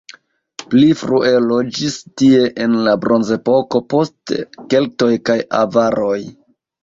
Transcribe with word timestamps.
Pli 0.69 0.85
frue 1.01 1.33
loĝis 1.49 1.97
tie 2.21 2.39
en 2.65 2.79
la 2.87 2.95
bronzepoko, 3.05 3.81
poste 3.95 4.39
keltoj 4.75 5.11
kaj 5.31 5.37
avaroj. 5.61 6.19